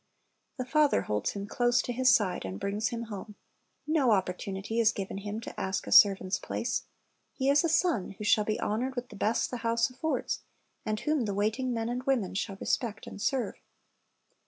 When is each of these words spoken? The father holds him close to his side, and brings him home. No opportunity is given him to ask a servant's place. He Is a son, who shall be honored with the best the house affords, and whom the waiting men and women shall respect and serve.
The 0.57 0.65
father 0.65 1.03
holds 1.03 1.33
him 1.33 1.45
close 1.45 1.79
to 1.83 1.93
his 1.93 2.09
side, 2.09 2.43
and 2.43 2.59
brings 2.59 2.87
him 2.89 3.03
home. 3.03 3.35
No 3.85 4.09
opportunity 4.13 4.79
is 4.79 4.91
given 4.91 5.19
him 5.19 5.39
to 5.41 5.59
ask 5.59 5.85
a 5.85 5.91
servant's 5.91 6.39
place. 6.39 6.87
He 7.33 7.49
Is 7.51 7.63
a 7.63 7.69
son, 7.69 8.15
who 8.17 8.23
shall 8.23 8.43
be 8.45 8.59
honored 8.59 8.95
with 8.95 9.09
the 9.09 9.15
best 9.15 9.51
the 9.51 9.57
house 9.57 9.91
affords, 9.91 10.41
and 10.87 10.99
whom 11.01 11.25
the 11.25 11.35
waiting 11.35 11.71
men 11.71 11.87
and 11.87 12.01
women 12.01 12.33
shall 12.33 12.55
respect 12.59 13.05
and 13.05 13.21
serve. 13.21 13.57